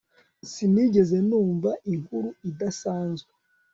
[0.51, 3.31] sinigeze numva inkuru idasanzwe